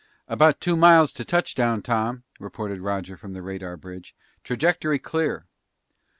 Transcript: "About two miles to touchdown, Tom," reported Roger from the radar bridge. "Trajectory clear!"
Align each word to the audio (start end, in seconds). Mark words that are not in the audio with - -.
"About 0.27 0.59
two 0.59 0.75
miles 0.75 1.13
to 1.13 1.23
touchdown, 1.23 1.83
Tom," 1.83 2.23
reported 2.39 2.79
Roger 2.81 3.15
from 3.17 3.33
the 3.33 3.43
radar 3.43 3.77
bridge. 3.77 4.15
"Trajectory 4.43 4.97
clear!" 4.97 5.45